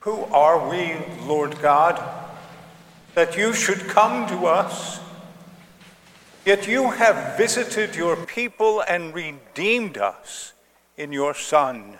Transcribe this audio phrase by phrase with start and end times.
[0.00, 2.02] Who are we, Lord God,
[3.14, 4.98] that you should come to us?
[6.46, 10.54] Yet you have visited your people and redeemed us
[10.96, 11.98] in your Son.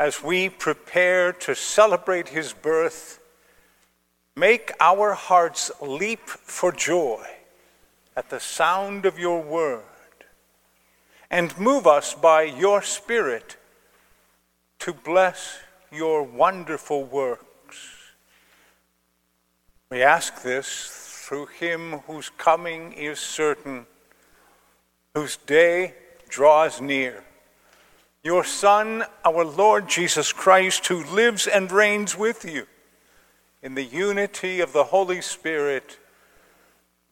[0.00, 3.20] As we prepare to celebrate his birth,
[4.34, 7.24] make our hearts leap for joy
[8.16, 9.82] at the sound of your word,
[11.30, 13.56] and move us by your Spirit
[14.80, 15.58] to bless
[15.90, 17.88] your wonderful works.
[19.90, 20.90] We ask this
[21.26, 23.86] through him whose coming is certain,
[25.14, 25.94] whose day
[26.28, 27.24] draws near.
[28.22, 32.66] Your Son, our Lord Jesus Christ, who lives and reigns with you
[33.62, 35.98] in the unity of the Holy Spirit,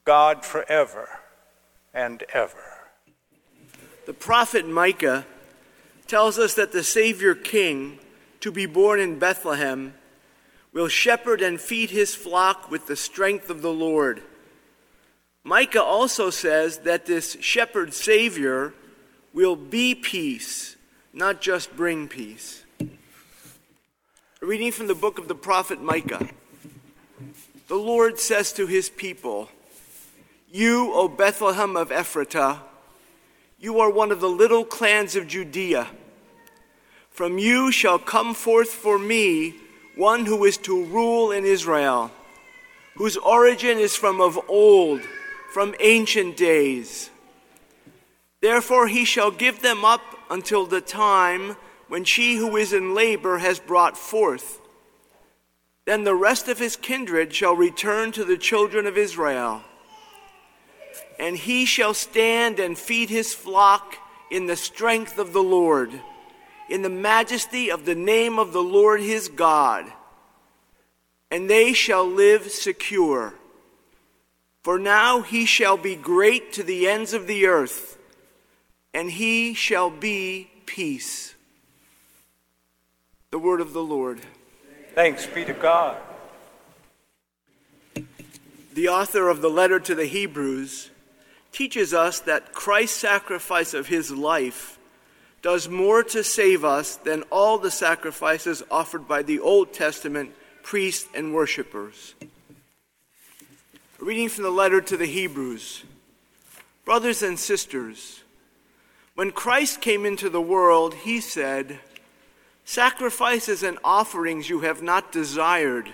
[0.04, 1.08] God forever
[1.94, 2.76] and ever.
[4.06, 5.26] The prophet Micah
[6.06, 7.98] tells us that the Savior King,
[8.46, 9.92] to be born in Bethlehem,
[10.72, 14.22] will shepherd and feed his flock with the strength of the Lord.
[15.42, 18.72] Micah also says that this shepherd Savior
[19.34, 20.76] will be peace,
[21.12, 22.62] not just bring peace.
[22.80, 22.86] A
[24.46, 26.28] reading from the book of the prophet Micah.
[27.66, 29.50] The Lord says to his people,
[30.52, 32.60] You, O Bethlehem of Ephrathah,
[33.58, 35.88] you are one of the little clans of Judea.
[37.16, 39.54] From you shall come forth for me
[39.94, 42.10] one who is to rule in Israel,
[42.96, 45.00] whose origin is from of old,
[45.50, 47.08] from ancient days.
[48.42, 51.56] Therefore he shall give them up until the time
[51.88, 54.60] when she who is in labor has brought forth.
[55.86, 59.62] Then the rest of his kindred shall return to the children of Israel.
[61.18, 63.96] And he shall stand and feed his flock
[64.30, 65.98] in the strength of the Lord
[66.68, 69.90] in the majesty of the name of the Lord his God,
[71.30, 73.34] and they shall live secure.
[74.62, 77.98] For now he shall be great to the ends of the earth,
[78.92, 81.34] and he shall be peace.
[83.30, 84.20] The word of the Lord.
[84.94, 85.98] Thanks be to God.
[88.72, 90.90] The author of the letter to the Hebrews
[91.52, 94.78] teaches us that Christ's sacrifice of his life
[95.46, 100.32] does more to save us than all the sacrifices offered by the Old Testament
[100.64, 102.16] priests and worshippers.
[104.00, 105.84] Reading from the letter to the Hebrews.
[106.84, 108.24] Brothers and sisters,
[109.14, 111.78] when Christ came into the world, he said,
[112.64, 115.88] Sacrifices and offerings you have not desired,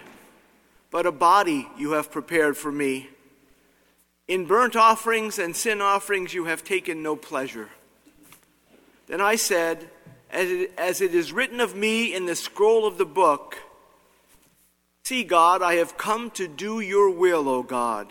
[0.91, 3.11] but a body you have prepared for me.
[4.27, 7.69] In burnt offerings and sin offerings you have taken no pleasure.
[9.12, 9.91] Then I said,
[10.31, 13.59] as it is written of me in the scroll of the book,
[15.05, 18.11] See, God, I have come to do your will, O God.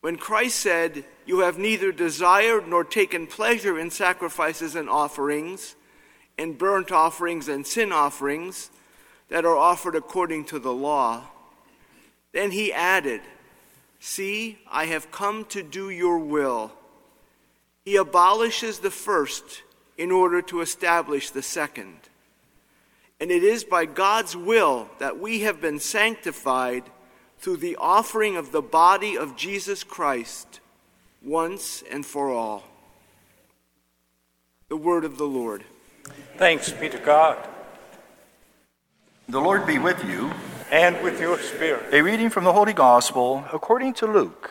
[0.00, 5.76] When Christ said, You have neither desired nor taken pleasure in sacrifices and offerings,
[6.36, 8.70] in burnt offerings and sin offerings
[9.28, 11.22] that are offered according to the law,
[12.32, 13.20] then he added,
[14.00, 16.72] See, I have come to do your will.
[17.84, 19.62] He abolishes the first
[19.96, 21.96] in order to establish the second.
[23.20, 26.84] And it is by God's will that we have been sanctified
[27.38, 30.60] through the offering of the body of Jesus Christ
[31.22, 32.64] once and for all.
[34.68, 35.64] The word of the Lord.
[36.36, 37.38] Thanks be to God.
[39.28, 40.32] The Lord be with you.
[40.70, 41.92] And with your spirit.
[41.92, 44.50] A reading from the Holy Gospel according to Luke.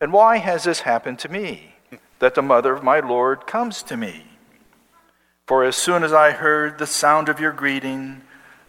[0.00, 1.74] And why has this happened to me,
[2.20, 4.24] that the mother of my Lord comes to me?
[5.46, 8.22] For as soon as I heard the sound of your greeting,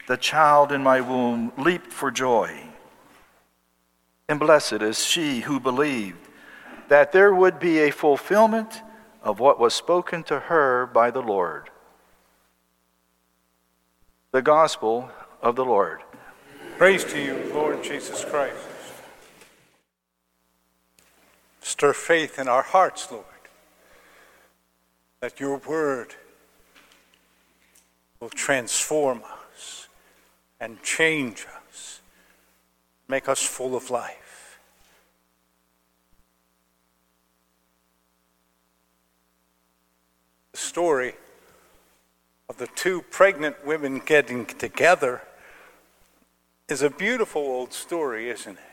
[0.07, 2.63] the child in my womb leaped for joy.
[4.27, 6.27] And blessed is she who believed
[6.89, 8.81] that there would be a fulfillment
[9.23, 11.69] of what was spoken to her by the Lord.
[14.31, 15.09] The Gospel
[15.41, 16.01] of the Lord.
[16.77, 18.70] Praise to you, Lord Jesus Christ.
[21.61, 23.25] Stir faith in our hearts, Lord,
[25.19, 26.15] that your word
[28.19, 29.87] will transform us
[30.59, 32.01] and change us,
[33.07, 34.59] make us full of life.
[40.51, 41.13] The story
[42.49, 45.21] of the two pregnant women getting together
[46.67, 48.70] is a beautiful old story, isn't it?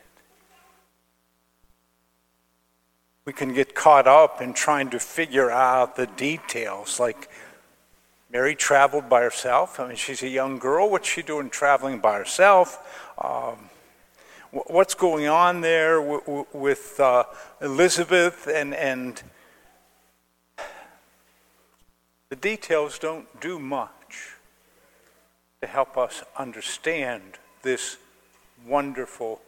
[3.28, 7.28] We can get caught up in trying to figure out the details, like
[8.32, 9.78] Mary traveled by herself.
[9.78, 10.88] I mean, she's a young girl.
[10.88, 13.12] What's she doing traveling by herself?
[13.22, 13.68] Um,
[14.50, 17.24] what's going on there with uh,
[17.60, 19.22] Elizabeth and and
[22.30, 24.36] the details don't do much
[25.60, 27.22] to help us understand
[27.60, 27.98] this
[28.66, 29.42] wonderful,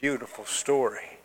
[0.00, 1.18] beautiful story.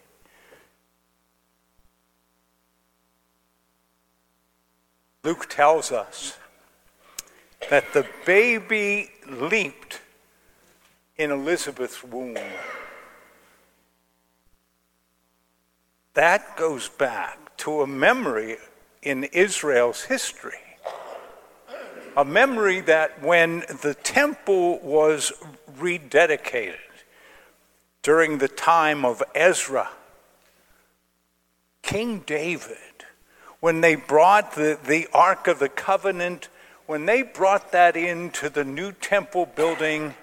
[5.24, 6.38] Luke tells us
[7.70, 10.00] that the baby leaped
[11.18, 12.38] in Elizabeth's womb.
[16.14, 18.58] That goes back to a memory
[19.02, 20.60] in Israel's history.
[22.16, 25.34] A memory that when the temple was
[25.78, 26.78] rededicated
[28.02, 29.90] during the time of Ezra,
[31.82, 32.78] King David,
[33.60, 36.50] when they brought the, the Ark of the Covenant,
[36.86, 40.16] when they brought that into the new temple building,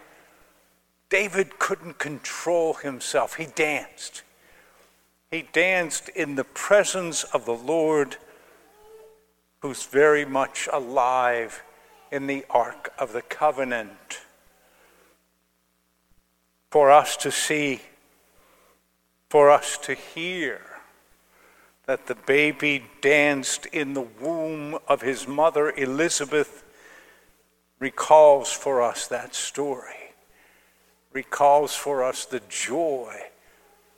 [1.11, 3.37] David couldn't control himself.
[3.37, 4.23] He danced.
[5.31, 8.17] He danced in the presence of the Lord,
[9.61, 11.63] who's very much alive
[12.11, 14.21] in the Ark of the Covenant.
[16.71, 17.81] For us to see,
[19.29, 20.76] for us to hear
[21.87, 26.65] that the baby danced in the womb of his mother Elizabeth
[27.79, 30.13] recalls for us that story,
[31.13, 33.15] recalls for us the joy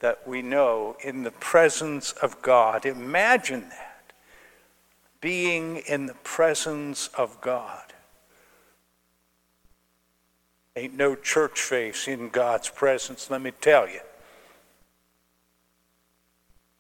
[0.01, 2.85] that we know in the presence of God.
[2.85, 4.13] Imagine that,
[5.21, 7.95] being in the presence of God.
[10.77, 14.01] Ain't no church face in God's presence, let me tell you.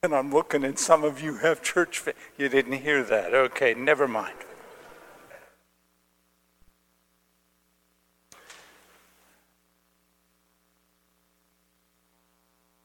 [0.04, 2.14] And I'm looking and some of you have church face.
[2.36, 3.34] You didn't hear that.
[3.34, 4.36] Okay, never mind.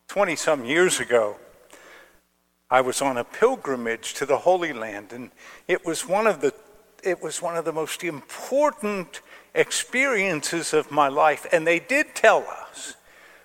[0.08, 1.38] Twenty some years ago,
[2.70, 5.30] I was on a pilgrimage to the Holy Land, and
[5.68, 6.52] it was one of the
[7.04, 9.22] it was one of the most important
[9.54, 11.46] experiences of my life.
[11.52, 12.96] And they did tell us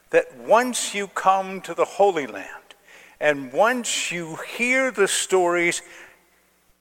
[0.08, 2.57] that once you come to the Holy Land,
[3.20, 5.82] and once you hear the stories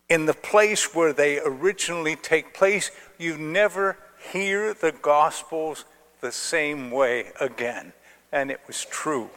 [0.09, 3.97] in the place where they originally take place, you never
[4.31, 5.85] hear the Gospels
[6.21, 7.93] the same way again.
[8.31, 9.29] And it was true.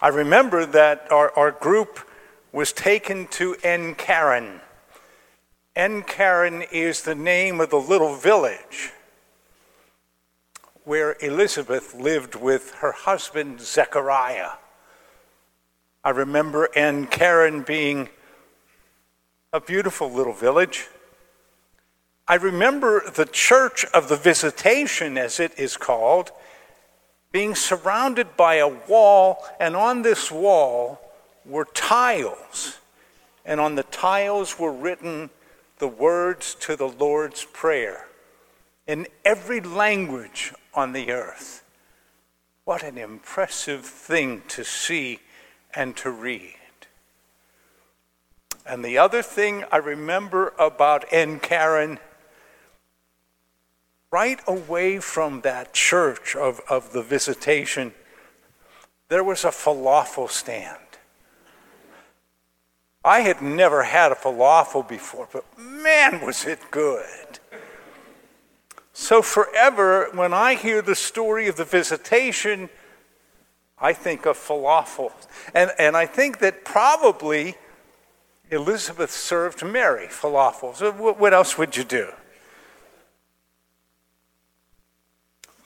[0.00, 2.00] I remember that our, our group
[2.52, 4.60] was taken to Ein Karem
[5.76, 8.92] Ein Karem is the name of the little village
[10.86, 14.52] where Elizabeth lived with her husband Zechariah.
[16.04, 18.08] I remember Ein Karem being
[19.52, 20.86] a beautiful little village.
[22.28, 26.30] I remember the Church of the Visitation, as it is called,
[27.32, 31.00] being surrounded by a wall, and on this wall
[31.44, 32.78] were tiles.
[33.44, 35.30] And on the tiles were written
[35.78, 38.06] the words to the Lord's Prayer
[38.86, 41.64] in every language on the earth.
[42.64, 45.20] What an impressive thing to see
[45.74, 46.54] and to read.
[48.66, 51.98] And the other thing I remember about Ein Karem,
[54.10, 57.94] right away from that church of, of the visitation,
[59.08, 60.78] there was a falafel stand.
[63.04, 67.38] I had never had a falafel before, but man, was it good.
[68.98, 72.70] So, forever, when I hear the story of the visitation,
[73.78, 75.12] I think of falafel.
[75.54, 77.56] And, and I think that probably
[78.50, 80.80] Elizabeth served Mary falafels.
[80.96, 82.10] What else would you do?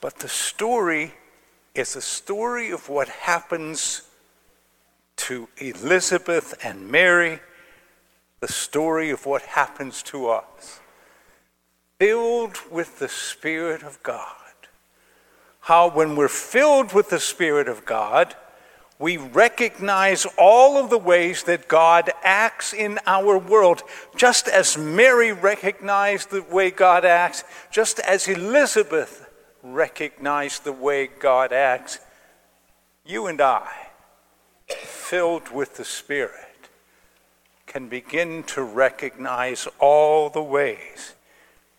[0.01, 1.13] But the story
[1.73, 4.01] is a story of what happens
[5.15, 7.39] to Elizabeth and Mary
[8.41, 10.80] the story of what happens to us.
[12.01, 14.25] Filled with the Spirit of God.
[15.59, 18.35] How, when we're filled with the Spirit of God,
[19.01, 23.81] We recognize all of the ways that God acts in our world,
[24.15, 29.27] just as Mary recognized the way God acts, just as Elizabeth
[29.63, 31.97] recognized the way God acts.
[33.03, 33.71] You and I,
[34.67, 36.69] filled with the Spirit,
[37.65, 41.15] can begin to recognize all the ways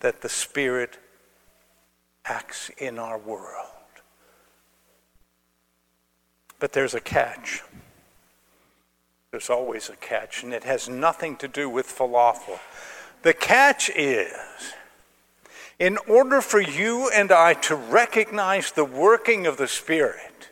[0.02, 0.98] that the Spirit
[2.24, 3.66] acts in our world.
[6.58, 7.62] But there's a catch.
[9.30, 12.58] There's always a catch, and it has nothing to do with falafel.
[13.22, 14.32] The catch is
[15.78, 20.50] in order for you and I to recognize the working of the Spirit,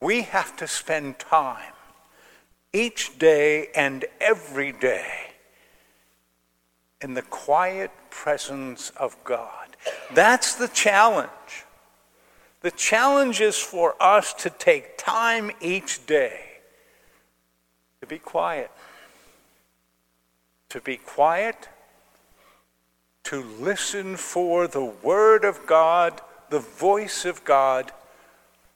[0.00, 1.72] we have to spend time
[2.72, 5.29] each day and every day
[7.00, 9.76] in the quiet presence of God.
[10.12, 11.30] That's the challenge.
[12.60, 16.50] The challenge is for us to take time each day
[18.00, 18.70] to be quiet.
[20.70, 21.68] To be quiet,
[23.24, 27.92] to listen for the Word of God, the voice of God,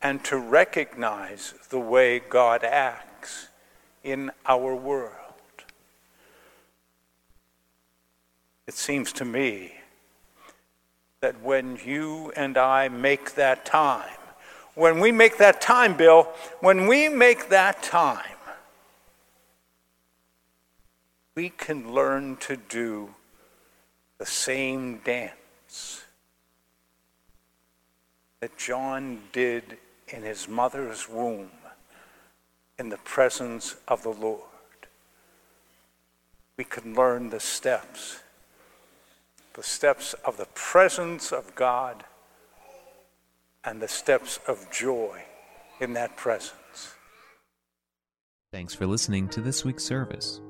[0.02, 3.48] and to recognize the way God acts
[4.02, 5.23] in our world.
[8.66, 9.74] It seems to me
[11.20, 14.10] that when you and I make that time,
[14.74, 16.24] when we make that time, Bill,
[16.60, 18.24] when we make that time,
[21.34, 23.14] we can learn to do
[24.18, 26.04] the same dance
[28.40, 29.78] that John did
[30.08, 31.50] in his mother's womb
[32.78, 34.40] in the presence of the Lord.
[36.56, 38.20] We can learn the steps
[39.54, 42.04] the steps of the presence of God
[43.64, 45.22] and the steps of joy
[45.80, 46.94] in that presence.
[48.52, 50.42] Thanks for listening to this week's service.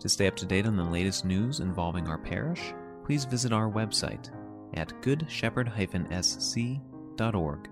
[0.00, 2.72] To stay up to date on the latest news involving our parish,
[3.04, 4.30] please visit our website
[4.74, 7.70] at goodshepherd-sc.org.